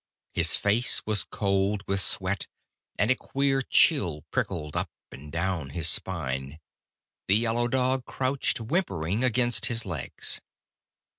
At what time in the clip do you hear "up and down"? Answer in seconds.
4.75-5.69